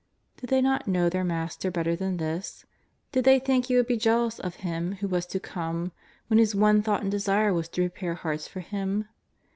''Did 0.37 0.49
they 0.49 0.61
not 0.63 0.87
know 0.87 1.09
their 1.09 1.23
master 1.23 1.69
better 1.69 1.95
than 1.95 2.17
this? 2.17 2.65
Did 3.11 3.23
they 3.23 3.37
think 3.37 3.65
he 3.67 3.75
would 3.75 3.85
be 3.85 3.97
jealous 3.97 4.39
of 4.39 4.55
Him 4.55 4.93
who 4.93 5.07
was 5.07 5.27
to 5.27 5.39
come, 5.39 5.91
when 6.25 6.39
his 6.39 6.55
one 6.55 6.81
thought 6.81 7.03
and 7.03 7.11
desire 7.11 7.53
was 7.53 7.69
to 7.69 7.83
prepare 7.87 8.15
hearts 8.15 8.47
for 8.47 8.61
Him 8.61 9.05